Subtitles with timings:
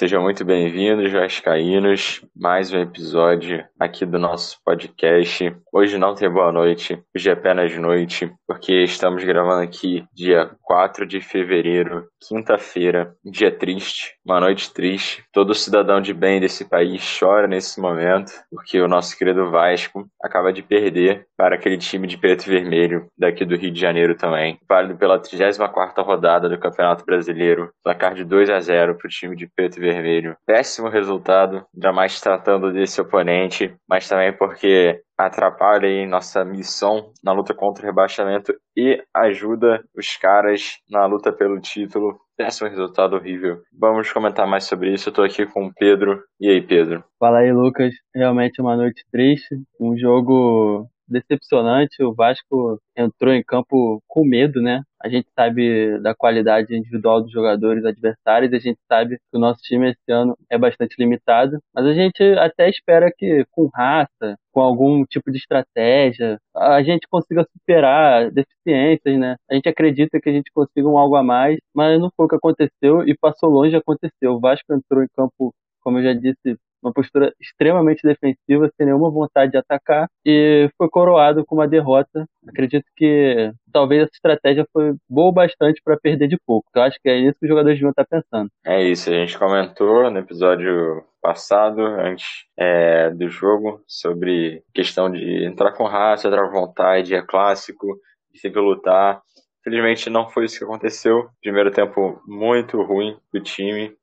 [0.00, 2.24] Sejam muito bem-vindos, Vascaínos.
[2.34, 5.54] Mais um episódio aqui do nosso podcast.
[5.72, 11.06] Hoje não tem boa noite, hoje é apenas noite, porque estamos gravando aqui dia 4
[11.06, 15.22] de fevereiro, quinta-feira, dia triste, uma noite triste.
[15.32, 20.52] Todo cidadão de bem desse país chora nesse momento, porque o nosso querido Vasco acaba
[20.52, 24.58] de perder para aquele time de preto e vermelho daqui do Rio de Janeiro também,
[24.68, 29.36] válido pela 34ª rodada do Campeonato Brasileiro, placar de 2 a 0 para o time
[29.36, 30.36] de preto e vermelho.
[30.44, 37.54] Péssimo resultado, jamais tratando desse oponente, mas também porque atrapalha aí nossa missão na luta
[37.54, 42.18] contra o rebaixamento e ajuda os caras na luta pelo título.
[42.36, 43.60] Péssimo resultado horrível.
[43.78, 45.10] Vamos comentar mais sobre isso.
[45.10, 46.22] Eu tô aqui com o Pedro.
[46.40, 47.04] E aí, Pedro?
[47.18, 47.92] Fala aí, Lucas.
[48.14, 49.60] Realmente uma noite triste.
[49.78, 52.02] Um jogo decepcionante.
[52.02, 54.82] O Vasco entrou em campo com medo, né?
[55.02, 59.60] A gente sabe da qualidade individual dos jogadores adversários, a gente sabe que o nosso
[59.62, 64.60] time esse ano é bastante limitado, mas a gente até espera que com raça, com
[64.60, 69.36] algum tipo de estratégia, a gente consiga superar deficiências, né?
[69.50, 72.28] A gente acredita que a gente consiga um algo a mais, mas não foi o
[72.28, 74.28] que aconteceu e passou longe de acontecer.
[74.28, 79.10] O Vasco entrou em campo, como eu já disse, uma postura extremamente defensiva, sem nenhuma
[79.10, 82.26] vontade de atacar, e foi coroado com uma derrota.
[82.48, 86.68] Acredito que talvez essa estratégia foi boa bastante para perder de pouco.
[86.74, 88.50] Eu acho que é isso que os jogadores deviam estar pensando.
[88.64, 95.44] É isso, a gente comentou no episódio passado, antes é, do jogo, sobre questão de
[95.44, 97.86] entrar com raça, entrar com vontade, é clássico,
[98.32, 99.20] de sempre lutar.
[99.62, 101.28] Felizmente não foi isso que aconteceu.
[101.42, 103.94] Primeiro tempo muito ruim do time.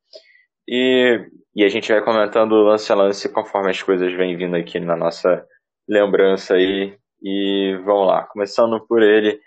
[0.68, 1.26] E
[1.58, 4.96] e a gente vai comentando lance a lance conforme as coisas vêm vindo aqui na
[4.96, 5.44] nossa
[5.90, 6.96] lembrança aí.
[7.20, 9.42] E vamos lá, começando por ele,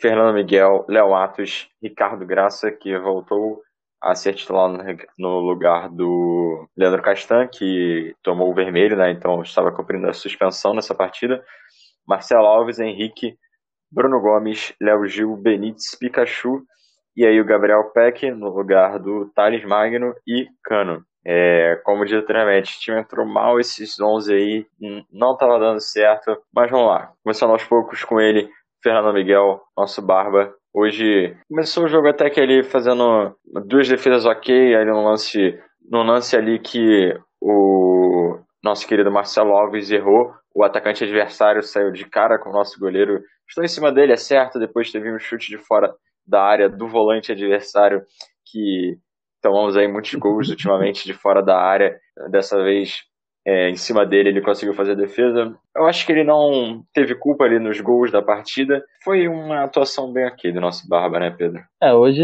[0.00, 3.62] Fernando Miguel, Léo Atos, Ricardo Graça, que voltou
[4.02, 4.72] a ser titular
[5.16, 9.12] no lugar do Leandro Castan, que tomou o vermelho, né?
[9.12, 11.44] Então estava cumprindo a suspensão nessa partida.
[12.04, 13.38] Marcelo Alves, Henrique,
[13.88, 16.64] Bruno Gomes, Léo Gil, Benítez, Pikachu
[17.16, 21.04] e aí o Gabriel Peck no lugar do Thales Magno e Cano.
[21.26, 24.66] É, como dito anteriormente, o time entrou mal esses 11 aí,
[25.12, 27.12] não estava dando certo, mas vamos lá.
[27.22, 28.48] Começando aos poucos com ele,
[28.82, 30.52] Fernando Miguel, nosso Barba.
[30.72, 33.34] Hoje começou o jogo até que ele fazendo
[33.66, 35.58] duas defesas ok, aí no lance,
[35.90, 42.08] no lance ali que o nosso querido Marcelo Alves errou, o atacante adversário saiu de
[42.08, 45.48] cara com o nosso goleiro, estou em cima dele, é certo, depois teve um chute
[45.48, 45.92] de fora
[46.26, 48.02] da área do volante adversário
[48.46, 48.96] que
[49.40, 51.98] tomamos aí muitos gols ultimamente de fora da área.
[52.30, 53.02] Dessa vez,
[53.46, 55.54] é, em cima dele, ele conseguiu fazer a defesa.
[55.76, 58.82] Eu acho que ele não teve culpa ali nos gols da partida.
[59.02, 61.62] Foi uma atuação bem aqui do nosso Barba, né, Pedro?
[61.82, 62.22] É, hoje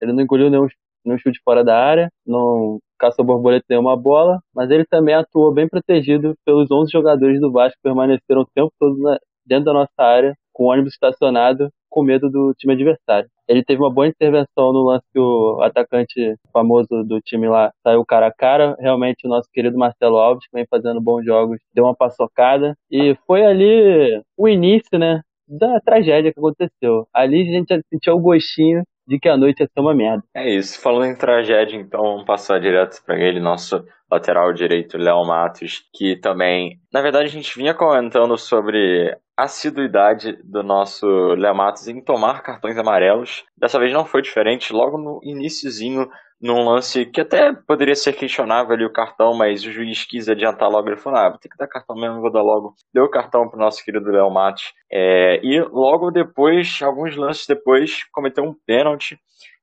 [0.00, 0.66] ele não engoliu nenhum,
[1.04, 5.68] nenhum chute fora da área, não caçou borboleta nenhuma bola, mas ele também atuou bem
[5.68, 9.92] protegido pelos 11 jogadores do Vasco que permaneceram o tempo todo na, dentro da nossa
[9.98, 13.30] área, com o ônibus estacionado, com medo do time adversário.
[13.46, 18.04] Ele teve uma boa intervenção no lance que o atacante famoso do time lá saiu
[18.04, 18.74] cara a cara.
[18.80, 22.74] Realmente, o nosso querido Marcelo Alves, que vem fazendo bons jogos, deu uma paçocada.
[22.90, 25.20] E foi ali o início, né?
[25.46, 27.06] Da tragédia que aconteceu.
[27.14, 30.22] Ali a gente já sentiu o gostinho de que a noite ia ser uma merda.
[30.34, 30.80] É isso.
[30.80, 36.16] Falando em tragédia, então vamos passar direto para ele, nosso lateral direito, Léo Matos, que
[36.16, 42.00] também, na verdade, a gente vinha comentando sobre a assiduidade do nosso Léo Matos em
[42.00, 43.44] tomar cartões amarelos.
[43.56, 46.08] Dessa vez não foi diferente, logo no iníciozinho,
[46.44, 50.68] num lance que até poderia ser questionável ali o cartão, mas o juiz quis adiantar
[50.68, 52.74] logo, ele falou, ah, vou ter que dar cartão mesmo, vou dar logo.
[52.92, 54.74] Deu o cartão pro nosso querido Léo Matos.
[54.92, 59.18] É, e logo depois, alguns lances depois, cometeu um pênalti,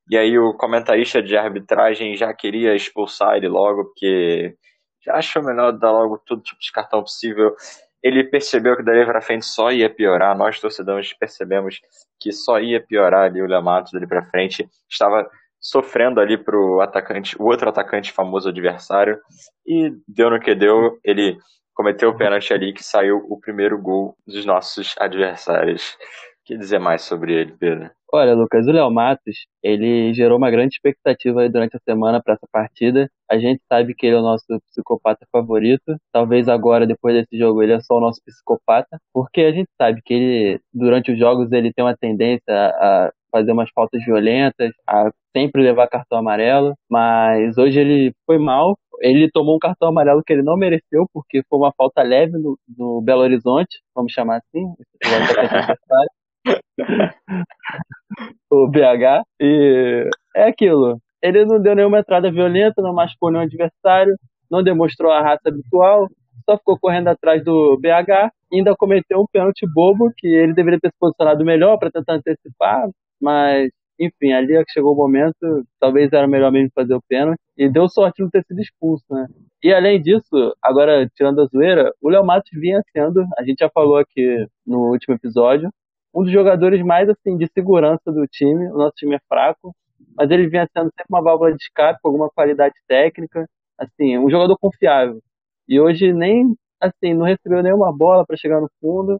[0.09, 4.55] e aí o comentarista de arbitragem já queria expulsar ele logo, porque
[5.05, 7.55] já achou melhor dar logo todo tipo de cartão possível.
[8.01, 10.35] Ele percebeu que dali para frente só ia piorar.
[10.35, 11.79] Nós, torcedores, percebemos
[12.19, 14.67] que só ia piorar ali o Lematos dali para frente.
[14.89, 15.29] Estava
[15.61, 19.17] sofrendo ali pro atacante, o outro atacante famoso adversário.
[19.65, 20.97] E deu no que deu.
[21.03, 21.37] Ele
[21.73, 25.95] cometeu o pênalti ali que saiu o primeiro gol dos nossos adversários.
[26.43, 27.91] Que dizer mais sobre ele, Pedro?
[28.13, 32.47] Olha, Lucas, o Léo Matos, ele gerou uma grande expectativa durante a semana para essa
[32.51, 33.09] partida.
[33.29, 35.95] A gente sabe que ele é o nosso psicopata favorito.
[36.11, 40.01] Talvez agora, depois desse jogo, ele é só o nosso psicopata, porque a gente sabe
[40.03, 45.09] que ele, durante os jogos, ele tem uma tendência a fazer umas faltas violentas, a
[45.35, 48.77] sempre levar cartão amarelo, mas hoje ele foi mal.
[48.99, 52.57] Ele tomou um cartão amarelo que ele não mereceu, porque foi uma falta leve no,
[52.77, 54.63] no Belo Horizonte, vamos chamar assim,
[58.51, 59.23] o BH.
[59.39, 60.97] E é aquilo.
[61.23, 64.13] ele não deu nenhuma entrada violenta, não machucou nenhum adversário,
[64.49, 66.07] não demonstrou a raça habitual,
[66.45, 70.89] só ficou correndo atrás do BH ainda cometeu um pênalti bobo que ele deveria ter
[70.89, 72.87] se posicionado melhor para tentar antecipar,
[73.21, 73.69] mas
[73.99, 75.35] enfim, ali é que chegou o momento,
[75.79, 79.05] talvez era melhor mesmo fazer o pênalti, e deu sorte de não ter sido expulso,
[79.11, 79.27] né?
[79.63, 83.69] E além disso, agora tirando a zoeira, o Léo Matos vinha sendo, a gente já
[83.69, 85.69] falou aqui no último episódio,
[86.13, 88.67] um dos jogadores mais assim de segurança do time.
[88.71, 89.73] O nosso time é fraco,
[90.17, 93.47] mas ele vinha sendo sempre uma válvula de escape com alguma qualidade técnica,
[93.77, 95.21] assim, um jogador confiável.
[95.67, 99.19] E hoje nem assim, não recebeu nenhuma bola para chegar no fundo.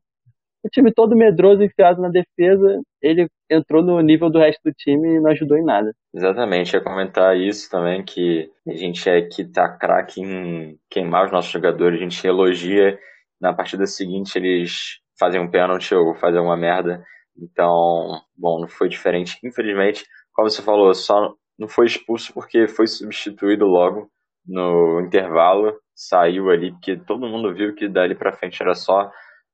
[0.63, 5.16] O time todo medroso, enfiado na defesa, ele entrou no nível do resto do time
[5.16, 5.92] e não ajudou em nada.
[6.13, 11.31] Exatamente, ia comentar isso também, que a gente é que tá craque em queimar os
[11.31, 12.98] nossos jogadores, a gente elogia,
[13.40, 17.04] na partida seguinte eles fazem um pênalti ou fazem uma merda.
[17.36, 19.38] Então, bom, não foi diferente.
[19.44, 24.10] Infelizmente, como você falou, só não foi expulso porque foi substituído logo
[24.46, 29.12] no intervalo, saiu ali, porque todo mundo viu que dali para frente era só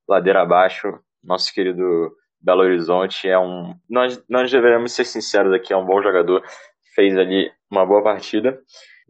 [0.07, 0.99] ladeira abaixo.
[1.23, 3.75] Nosso querido Belo Horizonte é um.
[3.89, 6.43] Nós, nós deveremos ser sinceros aqui, é um bom jogador,
[6.95, 8.59] fez ali uma boa partida.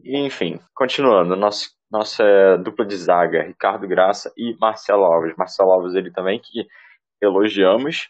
[0.02, 5.34] E, enfim, continuando, nosso nossa dupla de zaga, Ricardo Graça e Marcelo Alves.
[5.36, 6.66] Marcelo Alves, ele também que
[7.20, 8.08] elogiamos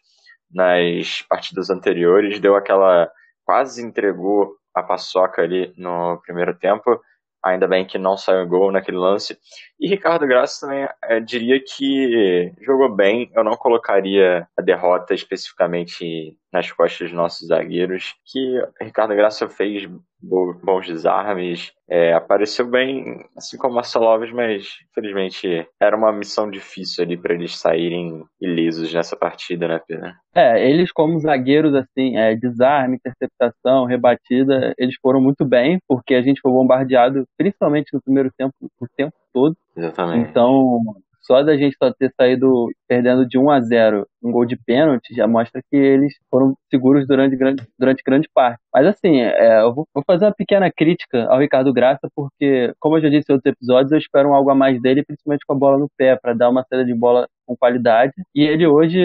[0.50, 3.10] nas partidas anteriores, deu aquela.
[3.44, 7.00] quase entregou a paçoca ali no primeiro tempo.
[7.44, 9.38] Ainda bem que não saiu gol naquele lance.
[9.78, 13.30] E Ricardo Graça também é, diria que jogou bem.
[13.34, 18.14] Eu não colocaria a derrota especificamente nas costas dos nossos zagueiros.
[18.24, 19.88] Que Ricardo Graça fez
[20.20, 27.04] bons desarmes, é, apareceu bem, assim como Marcelo Alves, mas infelizmente era uma missão difícil
[27.04, 30.12] ali para eles saírem ilisos nessa partida, né, Pedro?
[30.34, 36.22] É, eles como zagueiros, assim, é, desarme, interceptação, rebatida, eles foram muito bem, porque a
[36.22, 39.56] gente foi bombardeado, principalmente no primeiro tempo, o tempo todo.
[39.76, 40.30] Exatamente.
[40.30, 40.80] Então,
[41.28, 45.14] só da gente só ter saído perdendo de 1 a 0 um gol de pênalti
[45.14, 48.58] já mostra que eles foram seguros durante grande, durante grande parte.
[48.72, 52.96] Mas assim, é, eu vou, vou, fazer uma pequena crítica ao Ricardo Graça, porque, como
[52.96, 55.58] eu já disse em outros episódios, eu espero algo a mais dele, principalmente com a
[55.58, 58.12] bola no pé, para dar uma saída de bola com qualidade.
[58.34, 58.98] E ele hoje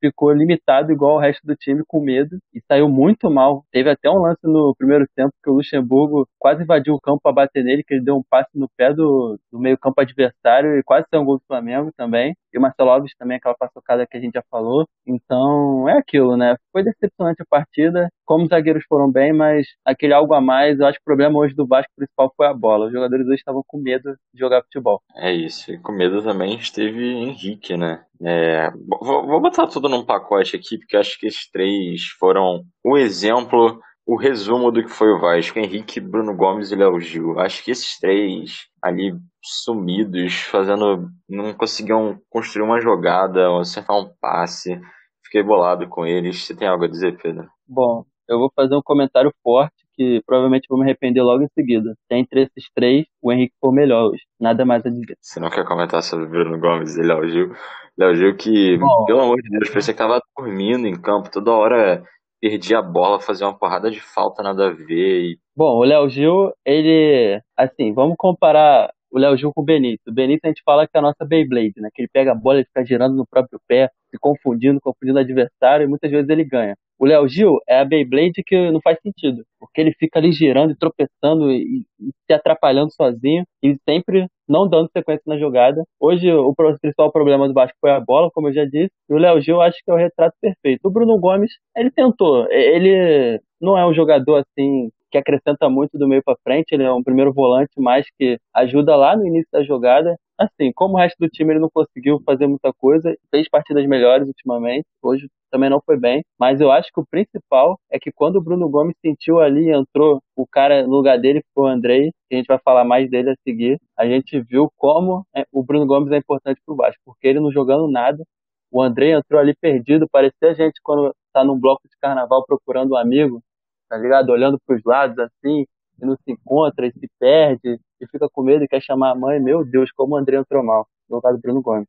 [0.00, 3.64] ficou limitado igual o resto do time, com medo, e saiu muito mal.
[3.70, 7.32] Teve até um lance no primeiro tempo que o Luxemburgo quase invadiu o campo para
[7.32, 11.06] bater nele, que ele deu um passe no pé do, do meio-campo adversário e quase
[11.08, 12.34] saiu um gol do Flamengo também.
[12.52, 14.86] E o Marcelo Alves também, aquela passocada que a gente já falou.
[15.06, 16.56] Então, é aquilo, né?
[16.72, 18.08] Foi decepcionante a partida.
[18.30, 21.36] Como os zagueiros foram bem, mas aquele algo a mais, eu acho que o problema
[21.36, 22.86] hoje do Vasco principal foi a bola.
[22.86, 25.02] Os jogadores hoje estavam com medo de jogar futebol.
[25.16, 25.72] É isso.
[25.72, 28.04] E com medo também esteve Henrique, né?
[28.22, 28.70] É,
[29.02, 33.80] vou, vou botar tudo num pacote aqui, porque acho que esses três foram o exemplo
[34.06, 37.36] o resumo do que foi o Vasco, Henrique, Bruno Gomes e Léo Gil.
[37.40, 39.12] Acho que esses três ali
[39.42, 41.08] sumidos, fazendo.
[41.28, 44.80] não conseguiam construir uma jogada, acertar um passe.
[45.24, 46.44] Fiquei bolado com eles.
[46.44, 47.48] Você tem algo a dizer, Pedro?
[47.68, 51.94] Bom, eu vou fazer um comentário forte que provavelmente vou me arrepender logo em seguida.
[52.10, 54.22] Entre esses três, o Henrique foi o melhor hoje.
[54.40, 55.16] Nada mais a dizer.
[55.20, 57.52] Você não quer comentar sobre Bruno Gomes e Léo Gil?
[57.98, 61.50] Léo Gil que, Bom, pelo amor de Deus, parecia que tava dormindo em campo toda
[61.50, 62.02] hora
[62.40, 65.32] perdia a bola, fazia uma porrada de falta, nada a ver.
[65.32, 65.38] E...
[65.54, 67.40] Bom, o Léo Gil, ele.
[67.56, 70.00] Assim, vamos comparar o Léo Gil com o Benito.
[70.08, 71.90] O Benito a gente fala que é a nossa Beyblade, né?
[71.92, 75.22] Que ele pega a bola e fica girando no próprio pé, se confundindo, confundindo o
[75.22, 76.74] adversário, e muitas vezes ele ganha.
[76.98, 80.72] O Léo Gil é a Beyblade que não faz sentido, porque ele fica ali girando
[80.72, 85.82] e tropeçando e, e se atrapalhando sozinho e sempre não dando sequência na jogada.
[85.98, 89.18] Hoje o principal problema do Vasco foi a bola, como eu já disse, e o
[89.18, 90.80] Léo Gil acho que é o retrato perfeito.
[90.84, 96.08] O Bruno Gomes, ele tentou, ele não é um jogador assim que acrescenta muito do
[96.08, 96.72] meio para frente.
[96.72, 100.16] Ele é um primeiro volante mais que ajuda lá no início da jogada.
[100.40, 104.26] Assim, como o resto do time ele não conseguiu fazer muita coisa, fez partidas melhores
[104.26, 104.86] ultimamente.
[105.02, 108.40] Hoje também não foi bem, mas eu acho que o principal é que quando o
[108.40, 112.38] Bruno Gomes sentiu ali, entrou o cara no lugar dele, foi o Andrei, que a
[112.38, 116.10] gente vai falar mais dele a seguir, a gente viu como é, o Bruno Gomes
[116.10, 118.24] é importante pro Vasco, porque ele não jogando nada,
[118.70, 122.92] o Andrei entrou ali perdido, parecia a gente quando tá num bloco de carnaval procurando
[122.92, 123.42] um amigo,
[123.90, 124.30] tá ligado?
[124.30, 125.66] Olhando pros lados assim,
[126.00, 129.14] e não se encontra, e se perde, e fica com medo e quer chamar a
[129.14, 129.38] mãe.
[129.40, 130.88] Meu Deus, como o André entrou mal.
[131.08, 131.88] No caso do Bruno Gomes.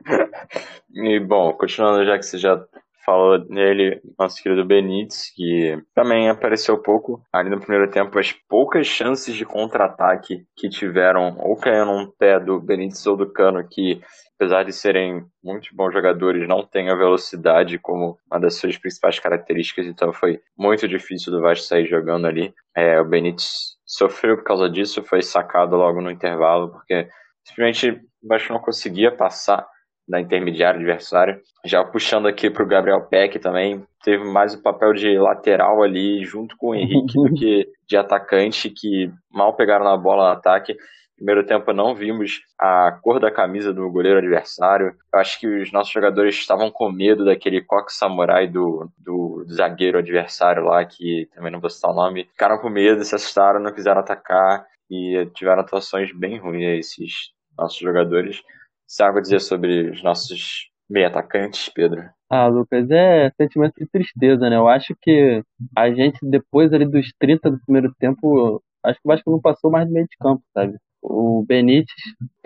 [0.92, 2.64] e, bom, continuando já que você já
[3.06, 8.18] falou nele, nosso querido Benítez, que também apareceu pouco ali no primeiro tempo.
[8.18, 13.32] As poucas chances de contra-ataque que tiveram, ou caindo um pé do Benítez ou do
[13.32, 14.02] Cano, que
[14.34, 19.18] apesar de serem muito bons jogadores, não têm a velocidade como uma das suas principais
[19.18, 22.52] características, então foi muito difícil do Vasco sair jogando ali.
[22.76, 27.08] É, o Benítez sofreu por causa disso, foi sacado logo no intervalo, porque
[27.44, 29.66] simplesmente o Vasco não conseguia passar
[30.08, 31.40] da intermediária adversária.
[31.64, 36.24] Já puxando aqui para o Gabriel Peck também, teve mais o papel de lateral ali
[36.24, 40.76] junto com o Henrique do que de atacante, que mal pegaram na bola no ataque.
[41.16, 44.94] Primeiro tempo não vimos a cor da camisa do goleiro adversário.
[45.12, 49.54] Eu acho que os nossos jogadores estavam com medo daquele coque samurai do, do, do,
[49.54, 52.28] zagueiro adversário lá, que também não vou citar o nome.
[52.32, 57.12] Ficaram com medo, se assustaram, não quiseram atacar e tiveram atuações bem ruins esses
[57.56, 58.42] nossos jogadores.
[58.86, 62.04] Você algo dizer sobre os nossos meio atacantes, Pedro?
[62.30, 64.56] Ah, Lucas, é sentimento de tristeza, né?
[64.56, 65.42] Eu acho que
[65.76, 69.70] a gente, depois ali dos 30 do primeiro tempo, acho que o Vasco não passou
[69.70, 70.76] mais do meio de campo, sabe?
[71.02, 71.94] O Benítez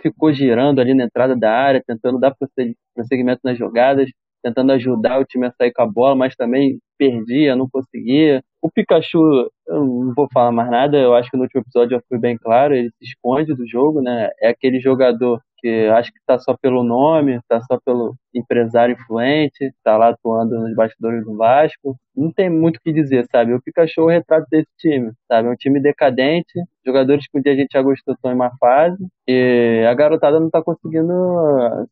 [0.00, 2.34] ficou girando ali na entrada da área, tentando dar
[2.94, 4.10] prosseguimento nas jogadas,
[4.42, 8.42] tentando ajudar o time a sair com a bola, mas também perdia, não conseguia.
[8.62, 9.18] O Pikachu,
[9.66, 12.36] eu não vou falar mais nada, eu acho que no último episódio já foi bem
[12.36, 14.30] claro, ele se esconde do jogo, né?
[14.40, 19.64] É aquele jogador que acho que está só pelo nome, está só pelo empresário influente,
[19.64, 21.96] está lá atuando nos bastidores do Vasco.
[22.16, 23.54] Não tem muito o que dizer, sabe?
[23.54, 25.48] O Pikachu é o retrato desse time, sabe?
[25.48, 26.52] É um time decadente,
[26.84, 30.38] jogadores que um dia a gente já gostou estão em má fase, e a garotada
[30.38, 31.12] não está conseguindo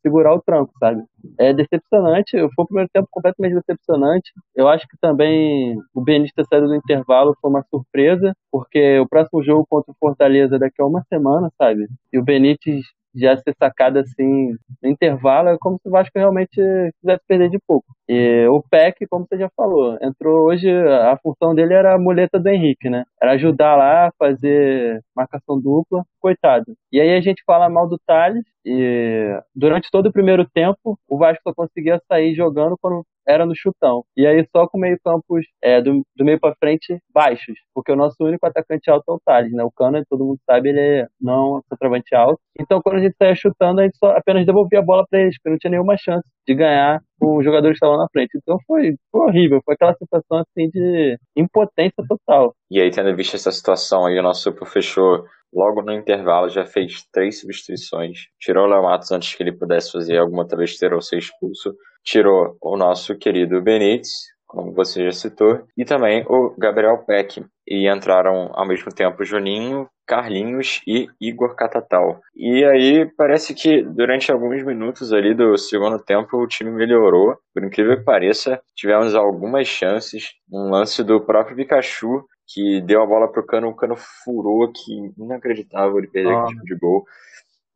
[0.03, 1.03] segurar o tranco, sabe?
[1.39, 4.33] É decepcionante, foi o primeiro tempo completamente decepcionante.
[4.55, 9.43] Eu acho que também o ter saído do intervalo foi uma surpresa, porque o próximo
[9.43, 11.87] jogo contra o Fortaleza daqui a uma semana, sabe?
[12.13, 12.85] E o Benítez
[13.15, 16.61] já ser sacado assim no intervalo, é como se o Vasco realmente
[17.01, 17.87] quisesse perder de pouco.
[18.09, 22.39] E o PEC, como você já falou, entrou hoje, a função dele era a muleta
[22.39, 23.05] do Henrique, né?
[23.21, 26.65] Era ajudar lá, fazer marcação dupla, coitado.
[26.93, 31.19] E aí a gente fala mal do Thales, e durante todo o primeiro tempo, o
[31.19, 34.05] Vasco só conseguia sair jogando quando era no chutão.
[34.17, 37.97] E aí só com meio campos é, do, do meio para frente baixos, porque o
[37.97, 39.63] nosso único atacante alto é o Thales, né?
[39.63, 42.41] O Cano, todo mundo sabe, ele é não centroavante alto.
[42.59, 45.37] Então quando a gente saía chutando, a gente só apenas devolvia a bola para eles,
[45.37, 48.31] porque não tinha nenhuma chance de ganhar com os jogadores que estavam na frente.
[48.37, 52.55] Então foi, foi horrível, foi aquela sensação assim de impotência total.
[52.71, 57.05] E aí, tendo visto essa situação aí, o nosso fechou logo no intervalo, já fez
[57.13, 58.27] três substituições.
[58.39, 62.57] Tirou o Léo Matos antes que ele pudesse fazer alguma outra ou ser expulso tirou
[62.61, 67.45] o nosso querido Benítez, como você já citou, e também o Gabriel Peck.
[67.67, 72.23] E entraram ao mesmo tempo Juninho, Carlinhos e Igor Catatal.
[72.35, 77.37] E aí parece que durante alguns minutos ali do segundo tempo o time melhorou.
[77.55, 80.31] Por incrível que pareça, tivemos algumas chances.
[80.51, 85.13] Um lance do próprio Pikachu que deu a bola pro Cano, o Cano furou, que
[85.19, 86.45] inacreditável ele perder ah.
[86.45, 87.05] aquele tipo de gol.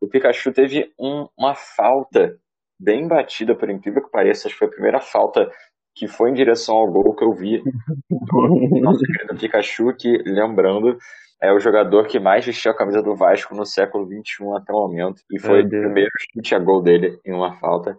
[0.00, 2.36] O Pikachu teve um, uma falta
[2.82, 4.48] bem batida, por incrível que pareça.
[4.48, 5.48] Acho que foi a primeira falta
[5.94, 7.62] que foi em direção ao gol que eu vi
[8.10, 10.96] do nosso querido Pikachu, que, lembrando,
[11.42, 14.86] é o jogador que mais vestiu a camisa do Vasco no século XXI até o
[14.88, 15.20] momento.
[15.30, 17.96] E foi o primeiro chute a gol dele em uma falta.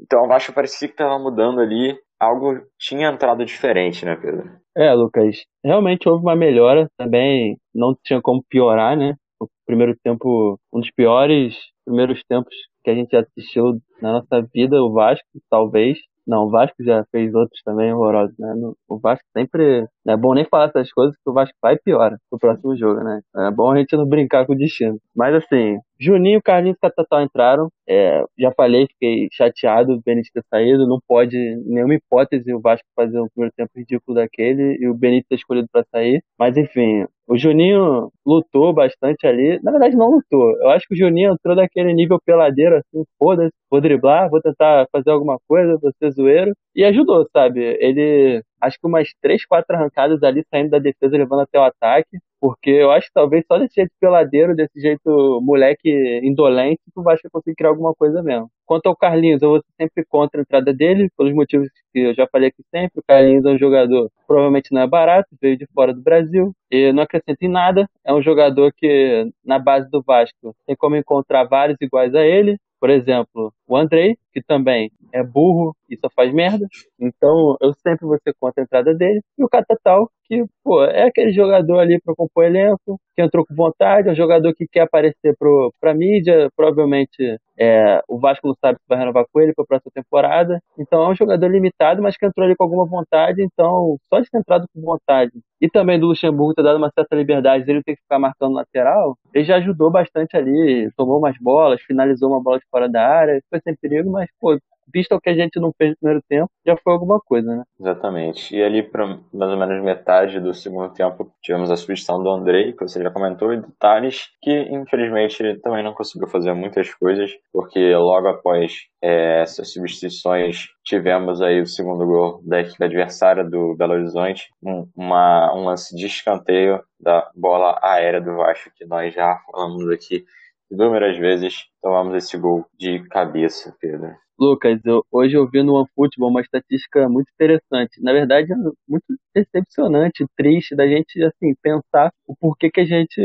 [0.00, 1.96] Então o Vasco parecia que estava mudando ali.
[2.20, 4.48] Algo tinha entrado diferente, né, Pedro?
[4.76, 5.36] É, Lucas.
[5.62, 6.88] Realmente houve uma melhora.
[6.96, 9.14] Também não tinha como piorar, né?
[9.40, 14.76] O primeiro tempo, um dos piores primeiros tempos que a gente assistiu na nossa vida,
[14.82, 15.98] o Vasco, talvez.
[16.26, 18.54] Não, o Vasco já fez outros também horrorosos, né?
[18.88, 19.86] O Vasco sempre.
[20.04, 23.02] Não é bom nem falar essas coisas, que o Vasco vai piora pro próximo jogo,
[23.02, 23.20] né?
[23.36, 24.98] É bom a gente não brincar com o destino.
[25.16, 27.68] Mas assim, Juninho, Carlinhos e Catatal entraram.
[27.88, 30.86] É, já falei, fiquei chateado o Benítez ter saído.
[30.86, 35.28] Não pode, nenhuma hipótese, o Vasco fazer um primeiro tempo ridículo daquele e o Benítez
[35.28, 36.22] ter escolhido para sair.
[36.38, 39.58] Mas enfim, o Juninho lutou bastante ali.
[39.62, 40.52] Na verdade, não lutou.
[40.60, 44.86] Eu acho que o Juninho entrou daquele nível peladeiro, assim, foda-se, vou driblar, vou tentar
[44.92, 46.52] fazer alguma coisa, vou ser zoeiro.
[46.74, 47.60] E ajudou, sabe?
[47.80, 52.18] Ele, acho que umas três, quatro arrancadas ali, saindo da defesa, levando até o ataque.
[52.40, 57.16] Porque eu acho que talvez só desse jeito peladeiro, desse jeito moleque indolente, tu vai
[57.32, 58.50] conseguir criar alguma coisa mesmo.
[58.66, 62.26] Quanto ao Carlinhos, eu vou sempre contra a entrada dele, pelos motivos que eu já
[62.30, 63.00] falei aqui sempre.
[63.00, 66.92] O Carlinhos é um jogador provavelmente não é barato, veio de fora do Brasil, e
[66.92, 67.88] não acrescenta em nada.
[68.04, 72.58] É um jogador que, na base do Vasco, tem como encontrar vários iguais a ele.
[72.80, 76.66] Por exemplo, o Andrei, que também é burro e só faz merda.
[77.00, 79.20] Então eu sempre vou ser contra a entrada dele.
[79.38, 83.54] E o Catatal, que, pô, é aquele jogador ali para compor elenco, que entrou com
[83.54, 88.54] vontade, é um jogador que quer aparecer pro, pra mídia, provavelmente é, o Vasco não
[88.60, 90.58] sabe se vai renovar com ele para a próxima temporada.
[90.78, 93.42] Então é um jogador limitado, mas que entrou ali com alguma vontade.
[93.42, 97.16] Então, só de ter entrado com vontade e também do Luxemburgo ter dado uma certa
[97.16, 100.90] liberdade dele ter que ficar marcando lateral, ele já ajudou bastante ali.
[100.96, 104.58] Tomou umas bolas, finalizou uma bola de fora da área, foi sem perigo, mas pô,
[104.92, 107.62] visto o que a gente não fez no primeiro tempo, já foi alguma coisa, né?
[107.78, 108.54] Exatamente.
[108.54, 112.72] E ali, para mais ou menos metade do segundo tempo, tivemos a substituição do Andrei,
[112.72, 117.30] que você já comentou, e do Thales, que infelizmente também não conseguiu fazer muitas coisas,
[117.52, 118.72] porque logo após
[119.02, 124.86] é, essas substituições tivemos aí o segundo gol da equipe adversária do Belo Horizonte, um,
[124.96, 130.24] uma, um lance de escanteio da bola aérea do Vasco, que nós já falamos aqui
[130.70, 134.14] inúmeras vezes, tomamos esse gol de cabeça, Pedro.
[134.38, 138.02] Lucas, eu, hoje eu vi no OneFootball uma estatística muito interessante.
[138.02, 138.56] Na verdade, é
[138.88, 143.20] muito decepcionante, triste da gente assim pensar o porquê que a gente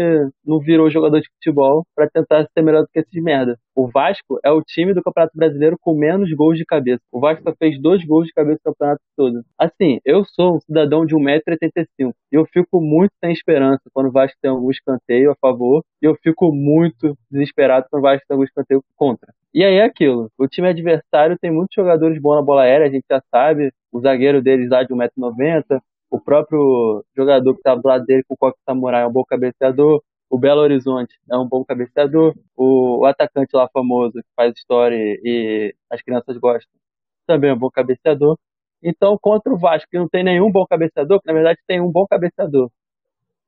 [0.46, 3.58] não virou jogador de futebol para tentar ser melhor do que esses merda.
[3.76, 7.02] O Vasco é o time do Campeonato Brasileiro com menos gols de cabeça.
[7.12, 9.42] O Vasco só fez dois gols de cabeça no campeonato todo.
[9.58, 14.12] Assim, eu sou um cidadão de 1,85m e eu fico muito sem esperança quando o
[14.12, 18.36] Vasco tem algum escanteio a favor e eu fico muito desesperado quando o Vasco tem
[18.36, 19.34] algum escanteio contra.
[19.54, 20.32] E aí é aquilo.
[20.38, 23.72] O time adversário tem muitos jogadores bons na bola aérea, a gente já sabe.
[23.92, 28.36] O zagueiro deles lá de 1,90m, o próprio jogador que estava do lado dele com
[28.36, 30.02] o Coque Samurai é um bom cabeceador.
[30.30, 32.36] O Belo Horizonte é um bom cabeceador.
[32.56, 36.80] O, o atacante lá famoso que faz história e as crianças gostam
[37.28, 38.38] também é um bom cabeceador.
[38.84, 41.92] Então, contra o Vasco, que não tem nenhum bom cabeceador, que na verdade tem um
[41.92, 42.72] bom cabeceador,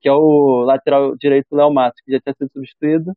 [0.00, 3.12] que é o lateral direito Léo Matos, que já tinha sido substituído,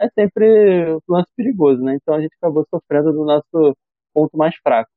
[0.00, 1.96] é sempre um lance perigoso, né?
[1.96, 3.76] Então a gente acabou sofrendo do nosso
[4.12, 4.90] ponto mais fraco.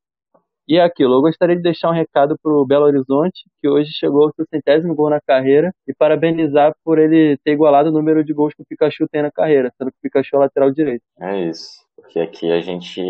[0.69, 3.89] E é aquilo, eu gostaria de deixar um recado para o Belo Horizonte, que hoje
[3.93, 8.21] chegou ao seu centésimo gol na carreira, e parabenizar por ele ter igualado o número
[8.21, 11.03] de gols que o Pikachu tem na carreira, sendo que o Pikachu é lateral direito.
[11.21, 13.01] É isso, porque aqui a gente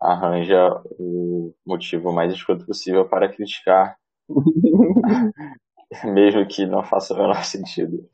[0.00, 3.94] arranja o motivo mais escroto possível para criticar,
[6.04, 8.08] mesmo que não faça o menor sentido.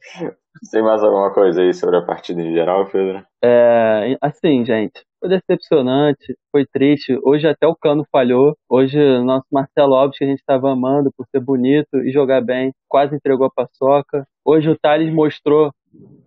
[0.71, 3.25] Tem mais alguma coisa aí sobre a partida em geral, Pedro?
[3.43, 7.19] É, assim, gente, foi decepcionante, foi triste.
[7.23, 8.57] Hoje até o Cano falhou.
[8.69, 12.73] Hoje nosso Marcelo Alves, que a gente estava amando por ser bonito e jogar bem,
[12.89, 14.27] quase entregou a paçoca.
[14.45, 15.73] Hoje o Thales mostrou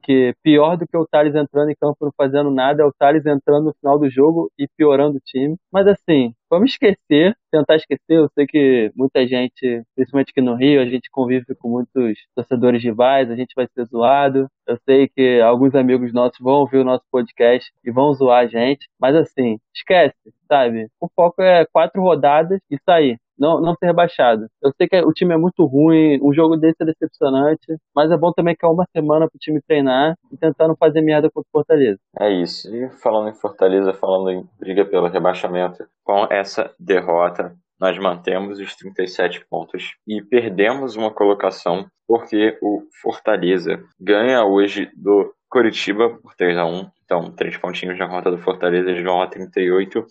[0.02, 3.26] que pior do que o Thales entrando em campo não fazendo nada é o Thales
[3.26, 5.56] entrando no final do jogo e piorando o time.
[5.72, 8.00] Mas assim, vamos esquecer, tentar esquecer.
[8.10, 12.84] Eu sei que muita gente, principalmente aqui no Rio, a gente convive com muitos torcedores
[12.84, 14.48] rivais, a gente vai ser zoado.
[14.68, 18.48] Eu sei que alguns amigos nossos vão ouvir o nosso podcast e vão zoar a
[18.48, 20.16] gente, mas assim, esquece,
[20.48, 20.88] sabe?
[21.00, 24.46] O foco é quatro rodadas e sair não, não ser rebaixado.
[24.62, 28.18] Eu sei que o time é muito ruim, um jogo desse é decepcionante, mas é
[28.18, 31.48] bom também que é uma semana pro time treinar e tentar não fazer merda contra
[31.48, 31.98] o Fortaleza.
[32.20, 32.74] É isso.
[32.74, 38.76] E falando em Fortaleza, falando em briga pelo rebaixamento, com essa derrota, nós mantemos os
[38.76, 46.58] 37 pontos e perdemos uma colocação porque o Fortaleza ganha hoje do Curitiba por 3
[46.60, 50.06] a 1 Então, três pontinhos na conta do Fortaleza, eles vão a 38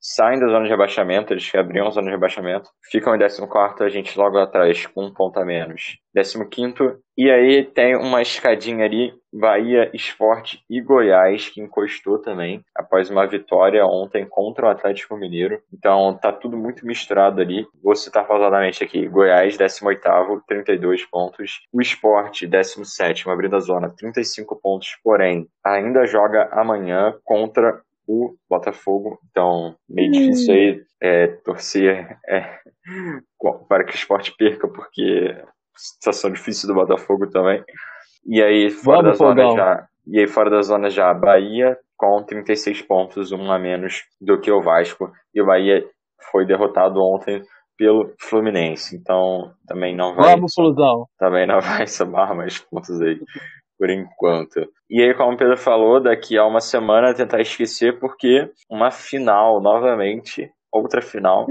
[0.00, 3.88] saem da zona de rebaixamento, eles abriam a zona de rebaixamento, ficam em 14, a
[3.88, 5.98] gente logo atrás com um ponto a menos.
[6.50, 6.74] 15,
[7.16, 13.26] e aí tem uma escadinha ali, Bahia, Esporte e Goiás, que encostou também, após uma
[13.26, 15.60] vitória ontem contra o Atlético Mineiro.
[15.72, 17.64] Então tá tudo muito misturado ali.
[17.82, 21.60] Vou citar pausadamente aqui: Goiás, 18, 32 pontos.
[21.72, 29.20] O Esporte, 17, abrindo a zona, 35 pontos, porém, ainda joga amanhã contra o Botafogo.
[29.30, 32.58] Então, meio difícil aí é, torcer é,
[33.68, 35.36] para que o esporte perca, porque
[35.76, 37.62] situação difícil do Botafogo também.
[38.26, 39.86] E aí, fora Vamos, da zona já.
[40.08, 44.50] E aí, fora da zona já, Bahia com 36 pontos, um a menos do que
[44.50, 45.12] o Vasco.
[45.34, 45.84] E o Bahia
[46.32, 47.42] foi derrotado ontem
[47.76, 48.96] pelo Fluminense.
[48.96, 50.34] Então, também não vai.
[50.34, 51.06] Vamos, Flusão.
[51.18, 53.20] Também não vai somar mais pontos aí
[53.80, 54.60] por enquanto.
[54.90, 59.58] E aí, como o Pedro falou, daqui a uma semana tentar esquecer, porque uma final
[59.62, 61.46] novamente, outra final,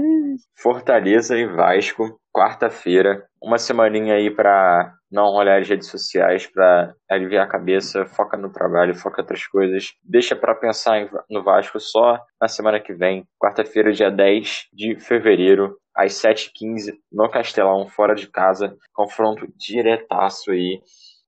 [0.62, 7.46] Fortaleza e Vasco, quarta-feira, uma semaninha aí para não olhar as redes sociais, para aliviar
[7.46, 12.16] a cabeça, foca no trabalho, foca em outras coisas, deixa para pensar no Vasco só
[12.40, 18.28] na semana que vem, quarta-feira, dia 10 de fevereiro, às 7h15, no Castelão, fora de
[18.28, 20.80] casa, confronto diretaço aí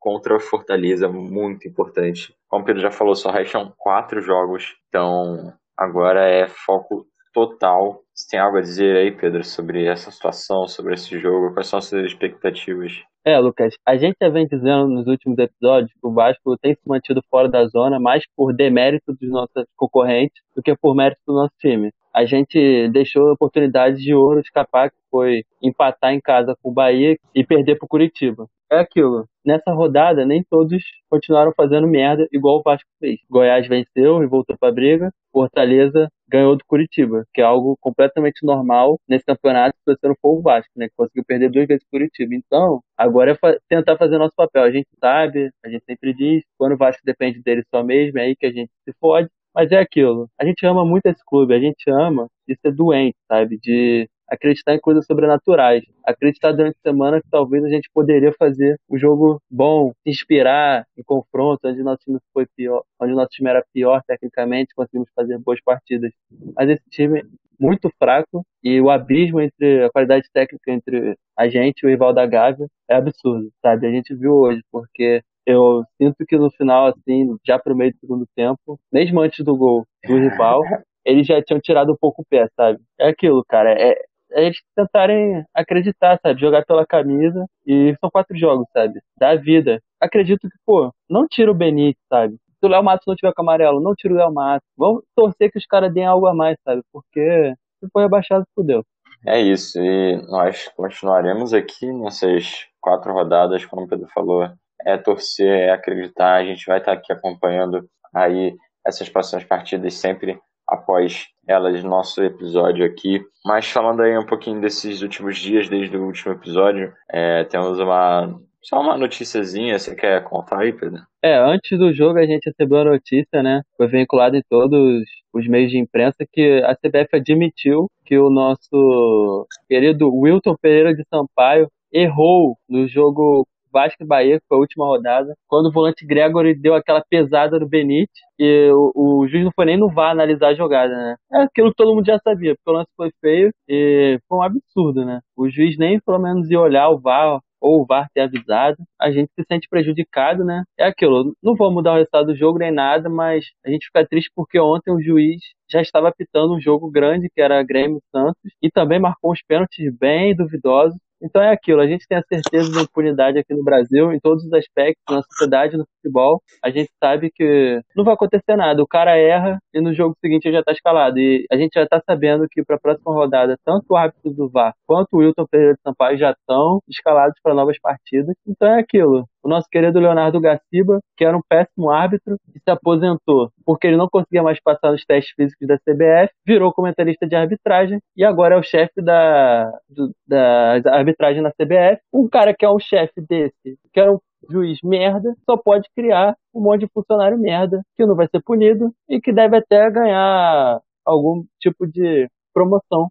[0.03, 2.35] contra o Fortaleza, muito importante.
[2.49, 8.29] Como o Pedro já falou, só restam quatro jogos, então agora é foco total Você
[8.31, 11.55] tem algo a dizer aí, Pedro, sobre essa situação, sobre esse jogo?
[11.55, 12.93] Quais são as suas expectativas?
[13.25, 16.81] É, Lucas, a gente já vem dizendo nos últimos episódios que o Vasco tem se
[16.85, 21.35] mantido fora da zona mais por demérito dos nossos concorrentes do que por mérito do
[21.35, 21.93] nosso time.
[22.15, 27.17] A gente deixou oportunidades de ouro escapar, que foi empatar em casa com o Bahia
[27.35, 28.47] e perder para o Curitiba.
[28.73, 29.27] É aquilo.
[29.45, 33.21] Nessa rodada, nem todos continuaram fazendo merda igual o Vasco fez.
[33.31, 35.11] Goiás venceu e voltou para a briga.
[35.31, 40.39] Fortaleza ganhou do Curitiba, que é algo completamente normal nesse campeonato se você não for
[40.39, 40.89] o Vasco, né?
[40.89, 42.35] Que conseguiu perder duas vezes o Curitiba.
[42.35, 44.63] Então, agora é fa tentar fazer nosso papel.
[44.63, 48.23] A gente sabe, a gente sempre diz, quando o Vasco depende dele só mesmo, é
[48.23, 49.29] aí que a gente se fode.
[49.55, 50.29] Mas é aquilo.
[50.41, 53.59] A gente ama muito esse clube, a gente ama de ser doente, sabe?
[53.59, 55.85] De acreditar em coisas sobrenaturais.
[56.05, 60.87] Acreditar durante a semana que talvez a gente poderia fazer um jogo bom, se inspirar
[60.97, 65.39] em confronto, onde nosso time foi pior, onde nosso time era pior tecnicamente, conseguimos fazer
[65.39, 66.11] boas partidas.
[66.57, 67.23] Mas esse time
[67.61, 72.13] muito fraco e o abismo entre a qualidade técnica entre a gente e o rival
[72.13, 73.87] da Gávea é absurdo, sabe?
[73.87, 77.99] A gente viu hoje, porque eu sinto que no final, assim, já pro meio do
[77.99, 80.61] segundo tempo, mesmo antes do gol do rival,
[81.05, 82.79] eles já tinham tirado um pouco o pé, sabe?
[82.99, 83.73] É aquilo, cara.
[83.73, 83.93] É,
[84.33, 86.41] é eles tentarem acreditar, sabe?
[86.41, 87.45] Jogar pela camisa.
[87.67, 89.01] E são quatro jogos, sabe?
[89.19, 89.81] Da vida.
[90.01, 92.35] Acredito que, pô, não tira o Benítez, sabe?
[92.35, 94.67] Se o Léo Matos não tiver com amarelo, não tira o Léo Matos.
[94.77, 96.81] Vamos torcer que os caras deem algo a mais, sabe?
[96.93, 98.83] Porque se for rebaixado, fudeu.
[99.27, 99.79] É isso.
[99.79, 104.49] E nós continuaremos aqui nessas quatro rodadas, como o Pedro falou.
[104.85, 106.35] É torcer, é acreditar.
[106.35, 108.55] A gente vai estar aqui acompanhando aí
[108.87, 113.21] essas próximas partidas sempre após elas nosso episódio aqui.
[113.45, 118.41] Mas falando aí um pouquinho desses últimos dias, desde o último episódio, é, temos uma.
[118.63, 121.03] Só uma noticiazinha, você quer contar aí, Pedro?
[121.21, 123.63] É, antes do jogo a gente recebeu a notícia, né?
[123.77, 125.03] Foi vinculado em todos
[125.35, 131.03] os meios de imprensa que a CBF admitiu que o nosso querido Wilton Pereira de
[131.09, 136.07] Sampaio errou no jogo Vasco e Bahia, que foi a última rodada, quando o volante
[136.07, 140.11] Gregory deu aquela pesada no Benítez e o, o juiz não foi nem no VAR
[140.11, 141.17] analisar a jogada, né?
[141.33, 144.43] É aquilo que todo mundo já sabia, porque o lance foi feio e foi um
[144.43, 145.21] absurdo, né?
[145.37, 149.11] O juiz nem pelo menos ia olhar o VAR ou o VAR ter avisado, a
[149.11, 150.65] gente se sente prejudicado, né?
[150.77, 154.07] É aquilo, não vou mudar o resultado do jogo nem nada, mas a gente fica
[154.07, 158.53] triste porque ontem o juiz já estava apitando um jogo grande, que era Grêmio Santos,
[158.61, 162.73] e também marcou uns pênaltis bem duvidosos, então é aquilo, a gente tem a certeza
[162.73, 166.43] da impunidade aqui no Brasil, em todos os aspectos, na sociedade, no futebol.
[166.63, 168.83] A gente sabe que não vai acontecer nada.
[168.83, 171.19] O cara erra e no jogo seguinte ele já está escalado.
[171.19, 174.49] E a gente já está sabendo que para a próxima rodada, tanto o árbitro do
[174.49, 178.35] VAR quanto o Wilton Pereira de Sampaio já estão escalados para novas partidas.
[178.47, 179.27] Então é aquilo.
[179.43, 183.97] O nosso querido Leonardo Gaciba, que era um péssimo árbitro, e se aposentou porque ele
[183.97, 188.55] não conseguia mais passar nos testes físicos da CBF, virou comentarista de arbitragem e agora
[188.55, 192.01] é o chefe da, do, da arbitragem na CBF.
[192.13, 194.19] Um cara que é um chefe desse, que era um
[194.51, 198.93] juiz merda, só pode criar um monte de funcionário merda, que não vai ser punido
[199.09, 203.09] e que deve até ganhar algum tipo de promoção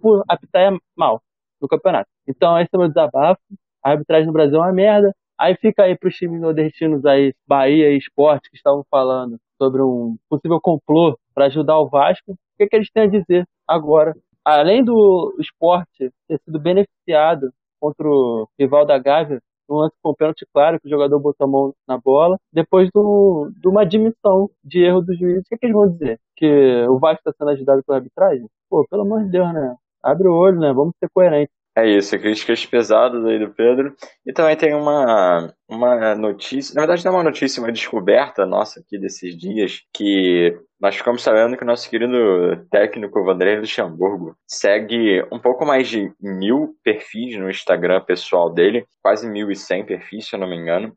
[0.00, 1.20] por apitar mal
[1.60, 2.08] no campeonato.
[2.28, 3.40] Então esse é o meu desabafo.
[3.84, 5.14] A arbitragem no Brasil é uma merda.
[5.42, 9.82] Aí fica aí para os times nordestinos aí, Bahia e Esporte, que estavam falando sobre
[9.82, 12.30] um possível complô para ajudar o Vasco.
[12.30, 14.14] O que, que eles têm a dizer agora?
[14.44, 17.50] Além do esporte ter sido beneficiado
[17.80, 21.50] contra o rival da Gávea, um lance com pênalti claro, que o jogador botou a
[21.50, 25.74] mão na bola, depois de uma admissão de erro do juiz, o que, que eles
[25.74, 26.20] vão dizer?
[26.36, 28.46] Que o Vasco está sendo ajudado pela arbitragem?
[28.70, 29.74] Pô, pelo amor de Deus, né?
[30.04, 30.72] Abre o olho, né?
[30.72, 31.61] Vamos ser coerentes.
[31.74, 33.94] É isso, críticas pesadas aí do Pedro.
[34.26, 38.80] E também tem uma, uma notícia, na verdade não é uma notícia, uma descoberta nossa
[38.80, 45.22] aqui desses dias, que nós ficamos sabendo que o nosso querido técnico Vanderlei Luxemburgo segue
[45.32, 50.28] um pouco mais de mil perfis no Instagram pessoal dele, quase mil e cem perfis,
[50.28, 50.92] se eu não me engano.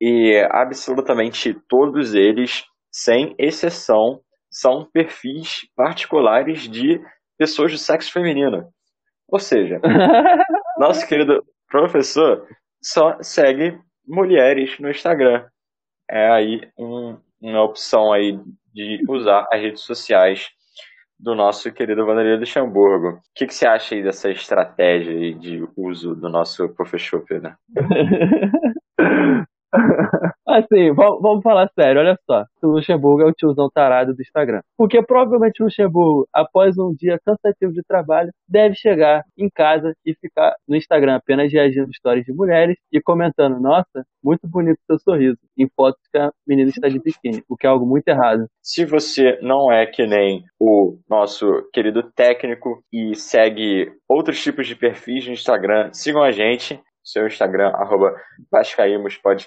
[0.00, 4.20] E absolutamente todos eles, sem exceção,
[4.50, 7.00] são perfis particulares de
[7.38, 8.72] pessoas do sexo feminino.
[9.30, 9.80] Ou seja,
[10.78, 12.46] nosso querido professor
[12.82, 15.44] só segue mulheres no Instagram.
[16.10, 18.38] É aí um, uma opção aí
[18.74, 20.48] de usar as redes sociais
[21.18, 23.08] do nosso querido Vanderlei Luxemburgo.
[23.08, 27.54] O que, que você acha aí dessa estratégia aí de uso do nosso professor, Pedro?
[30.50, 32.44] Assim, vamos falar sério, olha só.
[32.60, 34.60] O Luxemburgo é o tiozão tarado do Instagram.
[34.76, 40.12] Porque provavelmente o Luxemburgo, após um dia cansativo de trabalho, deve chegar em casa e
[40.12, 45.38] ficar no Instagram apenas reagindo stories de mulheres e comentando: Nossa, muito bonito seu sorriso,
[45.56, 48.46] em fotos que a menina está de biquíni, o que é algo muito errado.
[48.60, 54.74] Se você não é que nem o nosso querido técnico e segue outros tipos de
[54.74, 58.14] perfis no Instagram, sigam a gente seu Instagram, arroba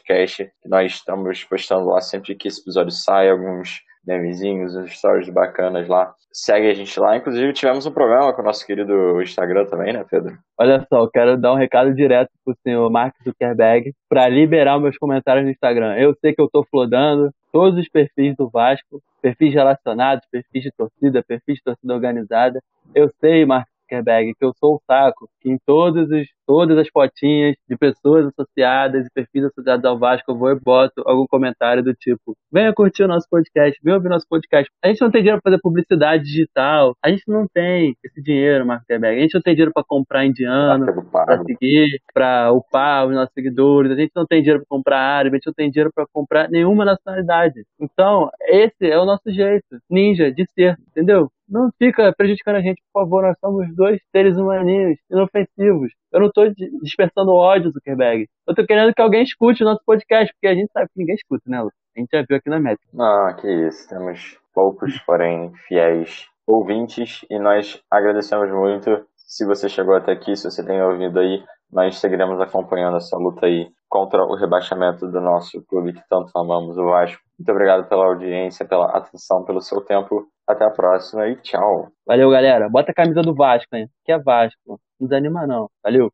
[0.06, 5.88] que nós estamos postando lá sempre que esse episódio sai, alguns memezinhos, uns stories bacanas
[5.88, 6.14] lá.
[6.32, 7.16] Segue a gente lá.
[7.16, 10.36] Inclusive, tivemos um programa com o nosso querido Instagram também, né, Pedro?
[10.58, 14.98] Olha só, eu quero dar um recado direto pro senhor Mark Zuckerberg para liberar meus
[14.98, 15.96] comentários no Instagram.
[15.96, 20.72] Eu sei que eu tô flodando todos os perfis do Vasco, perfis relacionados, perfis de
[20.72, 22.60] torcida, perfis de torcida organizada.
[22.96, 26.88] Eu sei, Mark Zuckerberg, que eu sou o saco, que em todos os, todas as
[26.90, 31.84] fotinhas de pessoas associadas e perfis associados ao Vasco, eu vou e boto algum comentário
[31.84, 34.70] do tipo: venha curtir o nosso podcast, venha ouvir nosso podcast.
[34.84, 38.66] A gente não tem dinheiro para fazer publicidade digital, a gente não tem esse dinheiro,
[38.66, 39.18] Marco Zuckerberg.
[39.18, 43.92] A gente não tem dinheiro para comprar indiano, para seguir, para upar os nossos seguidores,
[43.92, 46.50] a gente não tem dinheiro para comprar árabe, a gente não tem dinheiro para comprar
[46.50, 47.64] nenhuma nacionalidade.
[47.80, 51.30] Então, esse é o nosso jeito, ninja, de ser, entendeu?
[51.54, 53.22] Não fica prejudicando a gente, por favor.
[53.22, 55.92] Nós somos dois seres humaninhos, inofensivos.
[56.12, 58.28] Eu não estou dispersando ódio, Zuckerberg.
[58.48, 61.14] Eu estou querendo que alguém escute o nosso podcast, porque a gente sabe que ninguém
[61.14, 61.72] escuta, né, Lu?
[61.96, 62.90] A gente já viu aqui na métrica.
[62.92, 63.88] Não, que isso.
[63.88, 70.50] Temos poucos, porém fiéis ouvintes e nós agradecemos muito se você chegou até aqui, se
[70.50, 75.64] você tem ouvido aí, nós seguiremos acompanhando essa luta aí contra o rebaixamento do nosso
[75.68, 77.22] clube que tanto amamos, o Vasco.
[77.38, 80.28] Muito obrigado pela audiência, pela atenção, pelo seu tempo.
[80.48, 81.88] Até a próxima e tchau.
[82.06, 82.68] Valeu, galera.
[82.70, 83.88] Bota a camisa do Vasco, hein?
[84.04, 84.80] Que é Vasco.
[85.00, 85.68] Não desanima não.
[85.84, 86.10] Valeu.